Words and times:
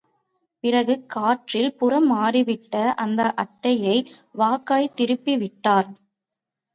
பிறகு, 0.63 0.93
காற்றில் 1.07 1.75
புறம் 1.75 2.07
மாறிவிட்ட 2.11 2.73
அந்த 2.95 3.33
அட்டையை 3.35 3.97
வாகாய்த் 4.35 4.95
திருப்பி 4.95 5.35
விட்டார். 5.37 5.91